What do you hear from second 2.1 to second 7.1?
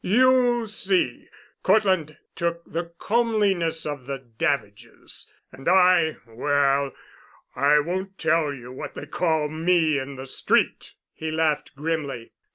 took the comeliness of the Davidges, and I—well,